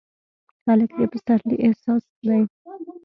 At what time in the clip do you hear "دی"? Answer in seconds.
2.25-2.39